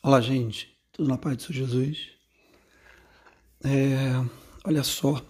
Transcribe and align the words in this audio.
Olá, 0.00 0.20
gente. 0.20 0.78
Tudo 0.92 1.08
na 1.08 1.18
paz 1.18 1.36
do 1.36 1.42
Senhor 1.42 1.66
Jesus? 1.66 2.10
É, 3.64 4.24
olha 4.64 4.84
só. 4.84 5.20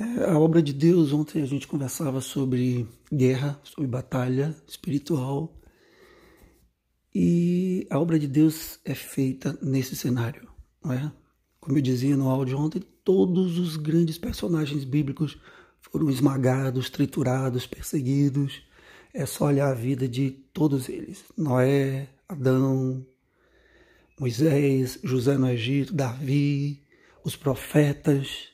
É, 0.00 0.30
a 0.30 0.38
obra 0.38 0.62
de 0.62 0.72
Deus, 0.72 1.12
ontem 1.12 1.42
a 1.42 1.46
gente 1.46 1.68
conversava 1.68 2.22
sobre 2.22 2.88
guerra, 3.12 3.60
sobre 3.62 3.86
batalha 3.86 4.56
espiritual. 4.66 5.60
E 7.14 7.86
a 7.90 7.98
obra 7.98 8.18
de 8.18 8.26
Deus 8.26 8.80
é 8.82 8.94
feita 8.94 9.58
nesse 9.60 9.94
cenário, 9.94 10.48
não 10.82 10.90
é? 10.94 11.12
Como 11.60 11.76
eu 11.76 11.82
dizia 11.82 12.16
no 12.16 12.30
áudio 12.30 12.58
ontem, 12.58 12.80
todos 13.04 13.58
os 13.58 13.76
grandes 13.76 14.16
personagens 14.16 14.84
bíblicos 14.84 15.36
foram 15.82 16.08
esmagados, 16.08 16.88
triturados, 16.88 17.66
perseguidos. 17.66 18.62
É 19.18 19.24
só 19.24 19.46
olhar 19.46 19.70
a 19.70 19.74
vida 19.74 20.06
de 20.06 20.30
todos 20.52 20.90
eles. 20.90 21.24
Noé, 21.38 22.06
Adão, 22.28 23.02
Moisés, 24.20 24.98
José 25.02 25.38
no 25.38 25.48
Egito, 25.48 25.94
Davi, 25.94 26.82
os 27.24 27.34
profetas, 27.34 28.48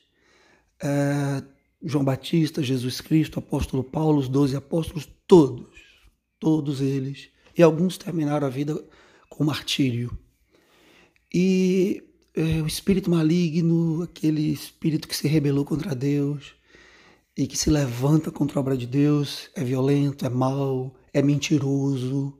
é, 0.81 1.43
João 1.83 2.05
Batista, 2.05 2.63
Jesus 2.63 3.01
Cristo, 3.01 3.39
apóstolo 3.39 3.83
Paulo, 3.83 4.19
os 4.19 4.29
doze 4.29 4.55
apóstolos, 4.55 5.05
todos, 5.27 5.67
todos 6.39 6.79
eles. 6.79 7.27
E 7.57 7.61
alguns 7.61 7.97
terminaram 7.97 8.47
a 8.47 8.49
vida 8.49 8.81
com 9.27 9.43
martírio. 9.43 10.17
E 11.33 12.01
é, 12.33 12.61
o 12.61 12.67
espírito 12.67 13.11
maligno, 13.11 14.03
aquele 14.03 14.53
espírito 14.53 15.09
que 15.09 15.15
se 15.17 15.27
rebelou 15.27 15.65
contra 15.65 15.93
Deus 15.93 16.55
e 17.35 17.47
que 17.47 17.57
se 17.57 17.69
levanta 17.69 18.31
contra 18.31 18.59
a 18.59 18.61
obra 18.61 18.77
de 18.77 18.85
Deus, 18.85 19.49
é 19.55 19.63
violento, 19.63 20.25
é 20.25 20.29
mau, 20.29 20.95
é 21.11 21.21
mentiroso, 21.21 22.37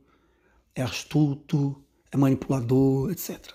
é 0.76 0.82
astuto, 0.82 1.84
é 2.12 2.18
manipulador, 2.18 3.12
etc. 3.12 3.52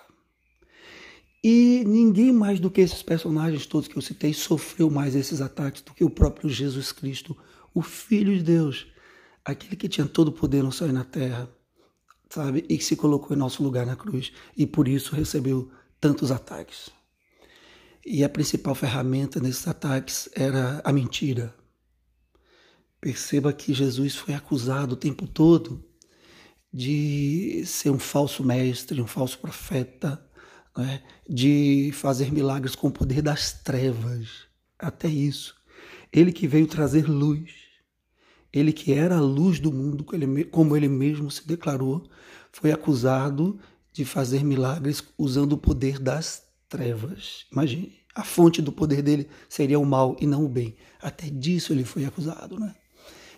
E 1.42 1.84
ninguém 1.86 2.32
mais 2.32 2.58
do 2.58 2.70
que 2.70 2.80
esses 2.80 3.02
personagens 3.02 3.66
todos 3.66 3.86
que 3.86 3.96
eu 3.96 4.02
citei 4.02 4.34
sofreu 4.34 4.90
mais 4.90 5.14
esses 5.14 5.40
ataques 5.40 5.82
do 5.82 5.94
que 5.94 6.04
o 6.04 6.10
próprio 6.10 6.50
Jesus 6.50 6.90
Cristo, 6.90 7.36
o 7.72 7.80
Filho 7.80 8.36
de 8.36 8.42
Deus, 8.42 8.88
aquele 9.44 9.76
que 9.76 9.88
tinha 9.88 10.06
todo 10.06 10.28
o 10.28 10.32
poder 10.32 10.64
no 10.64 10.72
céu 10.72 10.88
e 10.88 10.92
na 10.92 11.04
terra, 11.04 11.48
sabe? 12.28 12.64
E 12.68 12.76
que 12.76 12.84
se 12.84 12.96
colocou 12.96 13.36
em 13.36 13.38
nosso 13.38 13.62
lugar 13.62 13.86
na 13.86 13.94
cruz 13.94 14.32
e 14.56 14.66
por 14.66 14.88
isso 14.88 15.14
recebeu 15.14 15.70
tantos 16.00 16.32
ataques. 16.32 16.90
E 18.10 18.24
a 18.24 18.28
principal 18.28 18.74
ferramenta 18.74 19.38
nesses 19.38 19.68
ataques 19.68 20.30
era 20.34 20.80
a 20.82 20.90
mentira. 20.90 21.54
Perceba 22.98 23.52
que 23.52 23.74
Jesus 23.74 24.16
foi 24.16 24.32
acusado 24.32 24.94
o 24.94 24.96
tempo 24.96 25.26
todo 25.28 25.84
de 26.72 27.62
ser 27.66 27.90
um 27.90 27.98
falso 27.98 28.42
mestre, 28.42 29.02
um 29.02 29.06
falso 29.06 29.38
profeta, 29.38 30.26
né? 30.74 31.02
de 31.28 31.90
fazer 31.92 32.32
milagres 32.32 32.74
com 32.74 32.88
o 32.88 32.90
poder 32.90 33.20
das 33.20 33.52
trevas. 33.52 34.46
Até 34.78 35.08
isso. 35.08 35.54
Ele 36.10 36.32
que 36.32 36.48
veio 36.48 36.66
trazer 36.66 37.06
luz, 37.06 37.52
ele 38.50 38.72
que 38.72 38.94
era 38.94 39.18
a 39.18 39.20
luz 39.20 39.60
do 39.60 39.70
mundo, 39.70 40.02
como 40.50 40.74
ele 40.74 40.88
mesmo 40.88 41.30
se 41.30 41.46
declarou, 41.46 42.08
foi 42.50 42.72
acusado 42.72 43.60
de 43.92 44.06
fazer 44.06 44.42
milagres 44.42 45.04
usando 45.18 45.52
o 45.52 45.58
poder 45.58 45.98
das 45.98 46.47
trevas. 46.68 47.46
Imagine, 47.52 47.98
a 48.14 48.24
fonte 48.24 48.60
do 48.60 48.72
poder 48.72 49.02
dele 49.02 49.28
seria 49.48 49.78
o 49.78 49.86
mal 49.86 50.16
e 50.20 50.26
não 50.26 50.44
o 50.44 50.48
bem. 50.48 50.76
Até 51.00 51.28
disso 51.30 51.72
ele 51.72 51.84
foi 51.84 52.04
acusado, 52.04 52.58
né? 52.58 52.74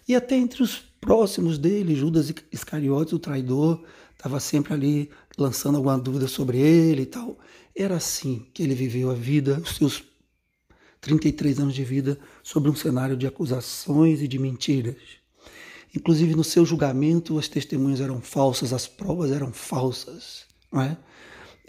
E 0.08 0.14
até 0.14 0.36
entre 0.36 0.62
os 0.62 0.82
próximos 1.00 1.58
dele, 1.58 1.94
Judas 1.94 2.32
Iscariotes, 2.50 3.12
o 3.12 3.18
traidor, 3.18 3.82
estava 4.16 4.40
sempre 4.40 4.74
ali 4.74 5.10
lançando 5.38 5.76
alguma 5.76 5.98
dúvida 5.98 6.26
sobre 6.26 6.58
ele 6.58 7.02
e 7.02 7.06
tal. 7.06 7.38
Era 7.74 7.96
assim 7.96 8.46
que 8.52 8.62
ele 8.62 8.74
viveu 8.74 9.10
a 9.10 9.14
vida, 9.14 9.60
os 9.62 9.76
seus 9.76 10.02
33 11.00 11.60
anos 11.60 11.74
de 11.74 11.84
vida, 11.84 12.18
sobre 12.42 12.70
um 12.70 12.74
cenário 12.74 13.16
de 13.16 13.26
acusações 13.26 14.20
e 14.20 14.28
de 14.28 14.38
mentiras. 14.38 14.96
Inclusive 15.94 16.34
no 16.34 16.44
seu 16.44 16.64
julgamento, 16.64 17.38
as 17.38 17.48
testemunhas 17.48 18.00
eram 18.00 18.20
falsas, 18.20 18.72
as 18.72 18.86
provas 18.86 19.32
eram 19.32 19.52
falsas, 19.52 20.44
não 20.70 20.82
é? 20.82 20.96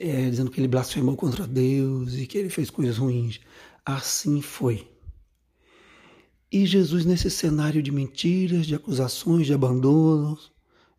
É, 0.03 0.29
dizendo 0.31 0.50
que 0.50 0.59
ele 0.59 0.67
blasfemou 0.67 1.16
contra 1.16 1.45
Deus 1.45 2.16
e 2.16 2.25
que 2.25 2.35
ele 2.35 2.50
fez 2.50 2.72
coisas 2.72 2.97
ruins. 2.97 3.39
Assim 3.85 4.41
foi. 4.41 4.88
E 6.51 6.66
Jesus, 6.66 7.06
nesse 7.06 7.29
cenário 7.29 7.84
de 7.84 7.91
mentiras, 7.91 8.66
de 8.66 8.73
acusações, 8.73 9.45
de 9.45 9.53
abandonos, 9.53 10.51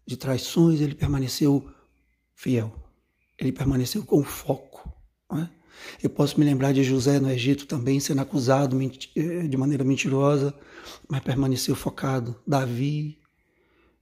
de 0.07 0.17
traições, 0.17 0.81
ele 0.81 0.95
permaneceu 0.95 1.69
fiel. 2.33 2.73
Ele 3.37 3.51
permaneceu 3.51 4.05
com 4.05 4.23
foco. 4.23 4.89
É? 5.33 5.49
Eu 6.01 6.11
posso 6.11 6.39
me 6.39 6.47
lembrar 6.47 6.73
de 6.73 6.85
José 6.85 7.19
no 7.19 7.29
Egito 7.29 7.67
também 7.67 7.99
sendo 7.99 8.21
acusado 8.21 8.79
eh, 8.81 9.49
de 9.49 9.57
maneira 9.57 9.83
mentirosa, 9.83 10.55
mas 11.09 11.23
permaneceu 11.23 11.75
focado. 11.75 12.41
Davi, 12.47 13.19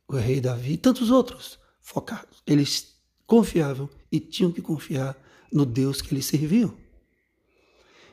o 0.07 0.17
rei 0.17 0.43
Davi, 0.43 0.77
tantos 0.77 1.11
outros 1.11 1.59
focados. 1.81 2.43
Eles 2.47 3.00
confiavam 3.31 3.89
e 4.11 4.19
tinham 4.19 4.51
que 4.51 4.61
confiar 4.61 5.17
no 5.53 5.65
Deus 5.65 6.03
que 6.03 6.13
eles 6.13 6.27
serviam. 6.27 6.77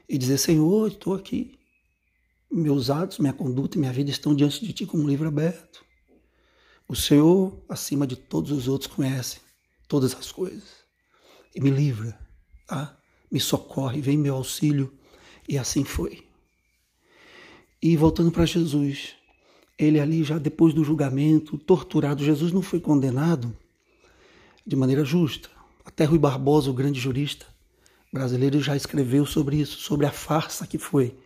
E 0.07 0.15
dizer: 0.15 0.37
Senhor, 0.37 0.87
estou 0.89 1.15
aqui, 1.15 1.57
meus 2.51 2.91
atos, 2.91 3.17
minha 3.17 3.33
conduta 3.33 3.77
e 3.77 3.79
minha 3.79 3.91
vida 3.91 4.11
estão 4.11 4.35
diante 4.35 4.63
de 4.63 4.71
ti 4.71 4.85
como 4.85 5.01
um 5.01 5.07
livro 5.07 5.27
aberto. 5.27 5.83
O 6.87 6.95
Senhor, 6.95 7.59
acima 7.67 8.05
de 8.05 8.15
todos 8.15 8.51
os 8.51 8.67
outros, 8.67 8.93
conhece 8.93 9.39
todas 9.87 10.13
as 10.13 10.31
coisas 10.31 10.85
e 11.55 11.59
me 11.59 11.71
livra, 11.71 12.17
tá? 12.67 12.95
me 13.31 13.39
socorre, 13.39 13.99
vem 13.99 14.19
meu 14.19 14.35
auxílio. 14.35 14.93
E 15.49 15.57
assim 15.57 15.83
foi. 15.83 16.27
E 17.81 17.97
voltando 17.97 18.31
para 18.31 18.45
Jesus, 18.45 19.15
ele 19.79 19.99
ali 19.99 20.23
já 20.23 20.37
depois 20.37 20.75
do 20.75 20.83
julgamento, 20.83 21.57
torturado, 21.57 22.23
Jesus 22.23 22.51
não 22.51 22.61
foi 22.61 22.79
condenado 22.79 23.57
de 24.67 24.75
maneira 24.75 25.05
justa. 25.05 25.49
Até 25.85 26.03
Rui 26.03 26.19
Barbosa, 26.19 26.69
o 26.69 26.73
grande 26.73 26.99
jurista 26.99 27.45
brasileiro, 28.11 28.59
já 28.59 28.75
escreveu 28.75 29.25
sobre 29.25 29.55
isso, 29.55 29.77
sobre 29.77 30.05
a 30.05 30.11
farsa 30.11 30.67
que 30.67 30.77
foi 30.77 31.17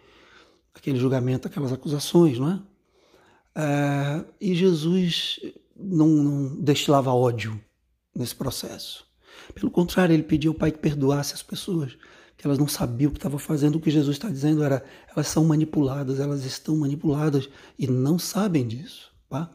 aquele 0.73 0.99
julgamento, 0.99 1.47
aquelas 1.47 1.73
acusações, 1.73 2.37
não 2.37 2.51
é? 2.51 2.59
é 3.55 4.25
e 4.39 4.53
Jesus 4.53 5.39
não, 5.75 6.07
não 6.07 6.61
destilava 6.61 7.11
ódio 7.11 7.59
nesse 8.15 8.35
processo. 8.35 9.05
Pelo 9.55 9.71
contrário, 9.71 10.13
ele 10.13 10.23
pediu 10.23 10.51
ao 10.51 10.57
Pai 10.57 10.71
que 10.71 10.77
perdoasse 10.77 11.33
as 11.33 11.41
pessoas, 11.41 11.97
que 12.37 12.45
elas 12.45 12.59
não 12.59 12.67
sabiam 12.67 13.09
o 13.09 13.11
que 13.11 13.17
estavam 13.17 13.39
fazendo. 13.39 13.75
O 13.75 13.81
que 13.81 13.89
Jesus 13.89 14.15
está 14.15 14.29
dizendo 14.29 14.63
era: 14.63 14.83
elas 15.15 15.27
são 15.27 15.43
manipuladas, 15.45 16.19
elas 16.19 16.45
estão 16.45 16.77
manipuladas 16.77 17.49
e 17.77 17.87
não 17.87 18.19
sabem 18.19 18.67
disso. 18.67 19.11
Tá? 19.29 19.49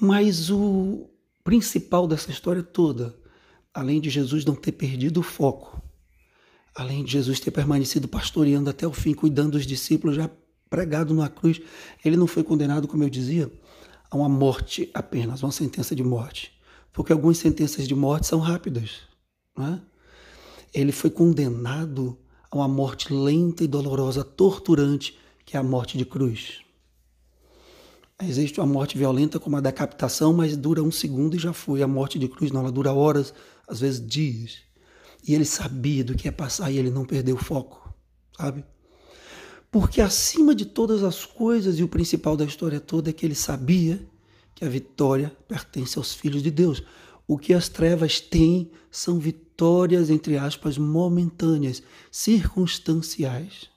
Mas 0.00 0.50
o 0.50 1.08
principal 1.44 2.08
dessa 2.08 2.30
história 2.30 2.62
toda, 2.62 3.14
além 3.72 4.00
de 4.00 4.08
Jesus 4.08 4.44
não 4.44 4.54
ter 4.54 4.72
perdido 4.72 5.20
o 5.20 5.22
foco, 5.22 5.80
além 6.74 7.04
de 7.04 7.12
Jesus 7.12 7.38
ter 7.38 7.50
permanecido 7.50 8.08
pastoreando 8.08 8.70
até 8.70 8.86
o 8.86 8.92
fim, 8.92 9.12
cuidando 9.12 9.52
dos 9.52 9.66
discípulos, 9.66 10.16
já 10.16 10.30
pregado 10.70 11.14
na 11.14 11.28
cruz, 11.28 11.60
ele 12.04 12.16
não 12.16 12.26
foi 12.26 12.42
condenado, 12.42 12.88
como 12.88 13.04
eu 13.04 13.10
dizia, 13.10 13.52
a 14.10 14.16
uma 14.16 14.28
morte 14.28 14.90
apenas, 14.94 15.42
uma 15.42 15.52
sentença 15.52 15.94
de 15.94 16.02
morte. 16.02 16.52
Porque 16.92 17.12
algumas 17.12 17.38
sentenças 17.38 17.86
de 17.86 17.94
morte 17.94 18.26
são 18.26 18.40
rápidas. 18.40 19.02
É? 19.58 19.78
Ele 20.72 20.92
foi 20.92 21.10
condenado 21.10 22.18
a 22.50 22.56
uma 22.56 22.68
morte 22.68 23.12
lenta 23.12 23.62
e 23.62 23.68
dolorosa, 23.68 24.24
torturante, 24.24 25.16
que 25.44 25.56
é 25.56 25.60
a 25.60 25.62
morte 25.62 25.98
de 25.98 26.04
cruz. 26.04 26.64
Existe 28.22 28.60
uma 28.60 28.66
morte 28.66 28.96
violenta 28.96 29.40
como 29.40 29.56
a 29.56 29.60
decapitação, 29.60 30.32
mas 30.32 30.56
dura 30.56 30.82
um 30.82 30.90
segundo 30.90 31.34
e 31.34 31.38
já 31.38 31.52
foi. 31.52 31.82
A 31.82 31.88
morte 31.88 32.18
de 32.18 32.28
cruz 32.28 32.52
não, 32.52 32.60
ela 32.60 32.70
dura 32.70 32.92
horas, 32.92 33.34
às 33.66 33.80
vezes 33.80 34.04
dias. 34.04 34.58
E 35.26 35.34
ele 35.34 35.44
sabia 35.44 36.04
do 36.04 36.14
que 36.14 36.28
ia 36.28 36.32
passar 36.32 36.70
e 36.70 36.78
ele 36.78 36.90
não 36.90 37.04
perdeu 37.04 37.34
o 37.34 37.42
foco, 37.42 37.92
sabe? 38.36 38.64
Porque 39.70 40.00
acima 40.00 40.54
de 40.54 40.64
todas 40.64 41.02
as 41.02 41.24
coisas, 41.24 41.78
e 41.78 41.82
o 41.82 41.88
principal 41.88 42.36
da 42.36 42.44
história 42.44 42.78
toda, 42.78 43.10
é 43.10 43.12
que 43.12 43.26
ele 43.26 43.34
sabia 43.34 44.06
que 44.54 44.64
a 44.64 44.68
vitória 44.68 45.36
pertence 45.48 45.98
aos 45.98 46.14
filhos 46.14 46.42
de 46.42 46.50
Deus. 46.52 46.82
O 47.26 47.36
que 47.36 47.52
as 47.52 47.68
trevas 47.68 48.20
têm 48.20 48.70
são 48.90 49.18
vitórias, 49.18 50.10
entre 50.10 50.36
aspas, 50.36 50.78
momentâneas, 50.78 51.82
circunstanciais. 52.12 53.73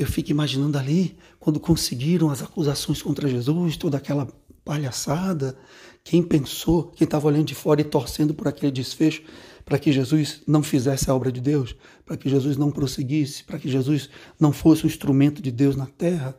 Eu 0.00 0.06
fico 0.06 0.30
imaginando 0.30 0.78
ali, 0.78 1.14
quando 1.38 1.60
conseguiram 1.60 2.30
as 2.30 2.42
acusações 2.42 3.02
contra 3.02 3.28
Jesus, 3.28 3.76
toda 3.76 3.98
aquela 3.98 4.26
palhaçada, 4.64 5.54
quem 6.02 6.22
pensou, 6.22 6.84
quem 6.84 7.04
estava 7.04 7.26
olhando 7.26 7.44
de 7.44 7.54
fora 7.54 7.82
e 7.82 7.84
torcendo 7.84 8.32
por 8.32 8.48
aquele 8.48 8.72
desfecho, 8.72 9.22
para 9.62 9.78
que 9.78 9.92
Jesus 9.92 10.40
não 10.46 10.62
fizesse 10.62 11.10
a 11.10 11.14
obra 11.14 11.30
de 11.30 11.38
Deus, 11.38 11.76
para 12.06 12.16
que 12.16 12.30
Jesus 12.30 12.56
não 12.56 12.70
prosseguisse, 12.70 13.44
para 13.44 13.58
que 13.58 13.68
Jesus 13.68 14.08
não 14.40 14.54
fosse 14.54 14.84
o 14.84 14.86
instrumento 14.86 15.42
de 15.42 15.50
Deus 15.50 15.76
na 15.76 15.84
terra, 15.84 16.34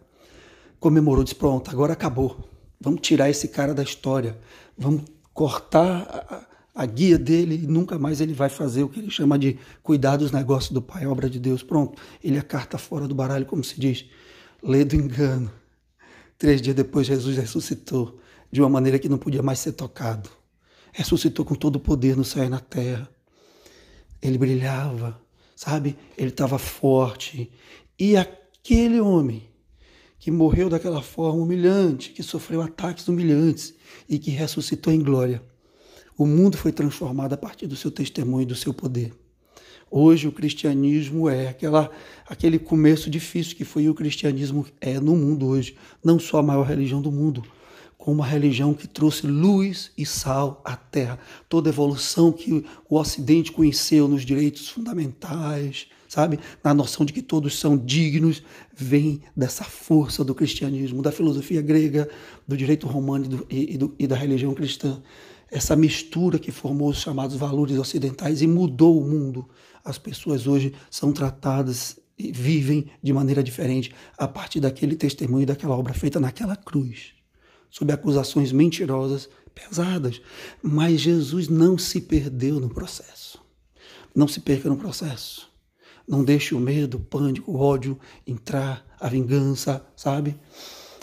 comemorou, 0.79 1.23
disse: 1.23 1.35
Pronto, 1.35 1.69
agora 1.69 1.93
acabou. 1.93 2.49
Vamos 2.79 3.01
tirar 3.01 3.29
esse 3.29 3.47
cara 3.47 3.75
da 3.75 3.83
história, 3.83 4.39
vamos 4.75 5.03
cortar 5.35 6.40
a, 6.81 6.85
guia 6.85 7.17
dele 7.17 7.61
e 7.63 7.67
nunca 7.67 7.97
mais 7.99 8.21
ele 8.21 8.33
vai 8.33 8.49
fazer 8.49 8.83
o 8.83 8.89
que 8.89 8.99
ele 8.99 9.09
chama 9.09 9.37
de 9.37 9.57
cuidar 9.83 10.17
dos 10.17 10.31
negócios 10.31 10.71
do 10.71 10.81
Pai, 10.81 11.05
obra 11.05 11.29
de 11.29 11.39
Deus. 11.39 11.63
Pronto, 11.63 12.01
ele 12.23 12.37
é 12.37 12.41
carta 12.41 12.77
fora 12.77 13.07
do 13.07 13.15
baralho, 13.15 13.45
como 13.45 13.63
se 13.63 13.79
diz. 13.79 14.05
Lê 14.63 14.83
do 14.83 14.95
engano. 14.95 15.51
Três 16.37 16.61
dias 16.61 16.75
depois, 16.75 17.07
Jesus 17.07 17.37
ressuscitou 17.37 18.19
de 18.51 18.61
uma 18.61 18.69
maneira 18.69 18.99
que 18.99 19.09
não 19.09 19.17
podia 19.17 19.41
mais 19.41 19.59
ser 19.59 19.73
tocado. 19.73 20.29
Ressuscitou 20.91 21.45
com 21.45 21.55
todo 21.55 21.77
o 21.77 21.79
poder 21.79 22.17
no 22.17 22.23
céu 22.23 22.43
e 22.43 22.49
na 22.49 22.59
terra. 22.59 23.09
Ele 24.21 24.37
brilhava, 24.37 25.19
sabe? 25.55 25.97
Ele 26.17 26.29
estava 26.29 26.57
forte. 26.57 27.51
E 27.97 28.17
aquele 28.17 28.99
homem 28.99 29.47
que 30.17 30.29
morreu 30.29 30.69
daquela 30.69 31.01
forma 31.01 31.41
humilhante, 31.41 32.11
que 32.11 32.21
sofreu 32.21 32.61
ataques 32.61 33.07
humilhantes 33.07 33.73
e 34.07 34.19
que 34.19 34.29
ressuscitou 34.29 34.93
em 34.93 35.01
glória. 35.01 35.41
O 36.21 36.27
mundo 36.27 36.55
foi 36.55 36.71
transformado 36.71 37.33
a 37.33 37.37
partir 37.37 37.65
do 37.65 37.75
seu 37.75 37.89
testemunho 37.89 38.43
e 38.43 38.45
do 38.45 38.53
seu 38.53 38.71
poder. 38.71 39.11
Hoje 39.89 40.27
o 40.27 40.31
cristianismo 40.31 41.27
é 41.27 41.47
aquela, 41.47 41.89
aquele 42.29 42.59
começo 42.59 43.09
difícil 43.09 43.55
que 43.55 43.65
foi 43.65 43.89
o 43.89 43.95
cristianismo 43.95 44.63
é 44.79 44.99
no 44.99 45.15
mundo 45.15 45.47
hoje, 45.47 45.75
não 46.03 46.19
só 46.19 46.37
a 46.37 46.43
maior 46.43 46.61
religião 46.61 47.01
do 47.01 47.11
mundo, 47.11 47.43
como 47.97 48.17
uma 48.17 48.25
religião 48.27 48.71
que 48.71 48.87
trouxe 48.87 49.25
luz 49.25 49.91
e 49.97 50.05
sal 50.05 50.61
à 50.63 50.75
terra. 50.75 51.17
Toda 51.49 51.71
a 51.71 51.73
evolução 51.73 52.31
que 52.31 52.63
o 52.87 52.99
Ocidente 52.99 53.51
conheceu 53.51 54.07
nos 54.07 54.23
direitos 54.23 54.69
fundamentais, 54.69 55.87
sabe? 56.07 56.39
Na 56.63 56.71
noção 56.71 57.03
de 57.03 57.13
que 57.13 57.21
todos 57.23 57.57
são 57.59 57.75
dignos, 57.75 58.43
vem 58.75 59.23
dessa 59.35 59.63
força 59.63 60.23
do 60.23 60.35
cristianismo, 60.35 61.01
da 61.01 61.11
filosofia 61.11 61.63
grega, 61.63 62.07
do 62.47 62.55
direito 62.55 62.85
romano 62.85 63.25
e, 63.25 63.27
do, 63.27 63.47
e, 63.49 63.77
do, 63.77 63.95
e 63.97 64.05
da 64.05 64.15
religião 64.15 64.53
cristã. 64.53 65.01
Essa 65.51 65.75
mistura 65.75 66.39
que 66.39 66.49
formou 66.49 66.89
os 66.89 67.01
chamados 67.01 67.35
valores 67.35 67.77
ocidentais 67.77 68.41
e 68.41 68.47
mudou 68.47 68.97
o 68.97 69.05
mundo. 69.05 69.49
As 69.83 69.97
pessoas 69.97 70.47
hoje 70.47 70.73
são 70.89 71.11
tratadas 71.11 71.99
e 72.17 72.31
vivem 72.31 72.89
de 73.03 73.11
maneira 73.11 73.43
diferente 73.43 73.93
a 74.17 74.29
partir 74.29 74.61
daquele 74.61 74.95
testemunho, 74.95 75.45
daquela 75.45 75.75
obra 75.75 75.93
feita 75.93 76.21
naquela 76.21 76.55
cruz, 76.55 77.13
sob 77.69 77.91
acusações 77.91 78.53
mentirosas, 78.53 79.27
pesadas. 79.53 80.21
Mas 80.63 81.01
Jesus 81.01 81.49
não 81.49 81.77
se 81.77 81.99
perdeu 81.99 82.57
no 82.57 82.69
processo. 82.69 83.37
Não 84.15 84.29
se 84.29 84.39
perca 84.39 84.69
no 84.69 84.77
processo. 84.77 85.51
Não 86.07 86.23
deixe 86.23 86.55
o 86.55 86.59
medo, 86.59 86.95
o 86.95 87.01
pânico, 87.01 87.51
o 87.51 87.59
ódio 87.59 87.99
entrar, 88.25 88.85
a 89.01 89.09
vingança, 89.09 89.85
sabe? 89.97 90.39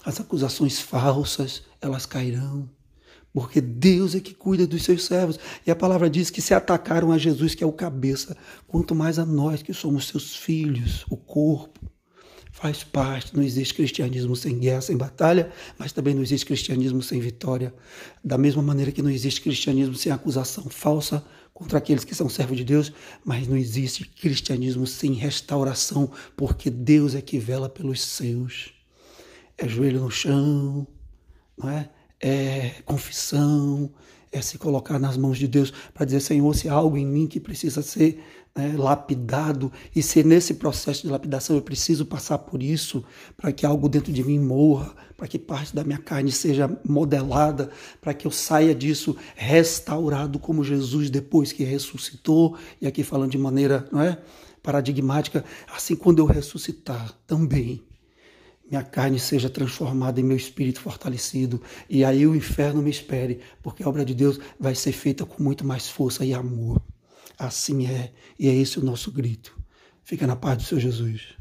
As 0.06 0.19
acusações 0.21 0.81
falsas, 0.81 1.62
elas 1.83 2.06
cairão. 2.06 2.77
Porque 3.32 3.60
Deus 3.60 4.14
é 4.14 4.20
que 4.20 4.34
cuida 4.34 4.66
dos 4.66 4.82
seus 4.82 5.04
servos. 5.04 5.38
E 5.66 5.70
a 5.70 5.76
palavra 5.76 6.08
diz 6.08 6.30
que 6.30 6.40
se 6.40 6.54
atacaram 6.54 7.12
a 7.12 7.19
Jesus, 7.19 7.54
que 7.54 7.62
é 7.62 7.66
o 7.66 7.72
cabeça, 7.72 8.36
quanto 8.66 8.94
mais 8.94 9.19
a 9.19 9.25
nós 9.25 9.62
que 9.62 9.72
somos 9.72 10.08
seus 10.08 10.36
filhos, 10.36 11.04
o 11.08 11.16
corpo. 11.16 11.78
Faz 12.50 12.82
parte, 12.82 13.36
não 13.36 13.42
existe 13.42 13.75
cristianismo 13.75 14.34
sem 14.34 14.58
guerra, 14.58 14.80
sem 14.80 14.96
batalha, 14.96 15.52
mas 15.78 15.92
também 15.92 16.14
não 16.14 16.22
existe 16.22 16.44
cristianismo 16.44 17.00
sem 17.02 17.20
vitória. 17.20 17.72
Da 18.25 18.36
mesma 18.36 18.62
maneira 18.62 18.90
que 18.90 19.02
não 19.02 19.10
existe 19.10 19.40
cristianismo 19.40 19.94
sem 19.94 20.10
acusação 20.10 20.64
falsa, 20.69 21.25
contra 21.58 21.78
aqueles 21.78 22.04
que 22.04 22.14
são 22.14 22.28
servos 22.28 22.56
de 22.56 22.64
Deus, 22.64 22.92
mas 23.25 23.48
não 23.48 23.56
existe 23.56 24.04
cristianismo 24.04 24.86
sem 24.86 25.12
restauração, 25.12 26.08
porque 26.36 26.70
Deus 26.70 27.16
é 27.16 27.20
que 27.20 27.36
vela 27.36 27.69
pelos 27.69 28.00
seus. 28.00 28.72
É 29.56 29.69
joelho 29.69 30.00
no 30.00 30.10
chão, 30.10 30.86
não 31.56 31.69
é? 31.69 31.90
É 32.20 32.73
confissão, 32.85 33.91
é 34.31 34.41
se 34.41 34.59
colocar 34.59 34.99
nas 34.99 35.17
mãos 35.17 35.38
de 35.38 35.49
Deus 35.49 35.73
para 35.94 36.05
dizer, 36.05 36.20
Senhor, 36.20 36.55
se 36.55 36.69
há 36.69 36.75
algo 36.75 36.97
em 36.97 37.06
mim 37.06 37.26
que 37.26 37.41
precisa 37.41 37.82
ser 37.82 38.23
né, 38.56 38.75
lapidado, 38.76 39.70
e 39.94 40.03
se 40.03 40.23
nesse 40.25 40.55
processo 40.55 41.03
de 41.03 41.09
lapidação 41.09 41.55
eu 41.55 41.62
preciso 41.62 42.05
passar 42.05 42.38
por 42.38 42.62
isso, 42.62 43.05
para 43.37 43.53
que 43.53 43.65
algo 43.65 43.88
dentro 43.88 44.12
de 44.12 44.25
mim 44.25 44.38
morra, 44.38 44.93
para 45.17 45.29
que 45.29 45.38
parte 45.38 45.75
da 45.75 45.85
minha 45.85 45.99
carne 45.99 46.32
seja 46.32 46.69
modelada, 46.85 47.70
para 48.00 48.12
que 48.12 48.26
eu 48.26 48.31
saia 48.31 48.75
disso 48.75 49.17
restaurado 49.37 50.38
como 50.38 50.64
Jesus 50.64 51.09
depois 51.09 51.53
que 51.53 51.62
ressuscitou, 51.62 52.56
e 52.81 52.87
aqui 52.87 53.05
falando 53.05 53.31
de 53.31 53.38
maneira 53.38 53.88
não 53.93 54.03
é, 54.03 54.19
paradigmática, 54.62 55.44
assim 55.73 55.94
quando 55.94 56.19
eu 56.19 56.26
ressuscitar 56.26 57.12
também 57.26 57.88
minha 58.70 58.82
carne 58.82 59.19
seja 59.19 59.49
transformada 59.49 60.20
em 60.20 60.25
meu 60.25 60.37
espírito 60.37 60.81
fortalecido, 60.81 61.62
e 61.88 62.05
aí 62.05 62.26
o 62.26 62.37
inferno 62.37 62.82
me 62.82 62.91
espere, 62.91 63.41
porque 63.62 63.82
a 63.82 63.88
obra 63.88 64.05
de 64.05 64.15
Deus 64.15 64.38
vai 64.61 64.75
ser 64.75 64.93
feita 64.93 65.25
com 65.25 65.43
muito 65.43 65.67
mais 65.67 65.88
força 65.88 66.25
e 66.25 66.35
amor. 66.35 66.82
Assim 67.38 67.87
é, 67.87 68.12
e 68.38 68.49
é 68.49 68.55
esse 68.55 68.79
o 68.79 68.85
nosso 68.85 69.11
grito. 69.11 69.59
Fica 70.03 70.26
na 70.26 70.37
paz 70.37 70.59
do 70.59 70.65
Senhor 70.65 70.81
Jesus. 70.81 71.38